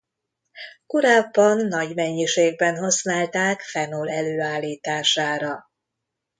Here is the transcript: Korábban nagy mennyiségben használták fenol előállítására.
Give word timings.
Korábban 0.85 1.57
nagy 1.65 1.95
mennyiségben 1.95 2.77
használták 2.77 3.61
fenol 3.61 4.09
előállítására. 4.11 5.71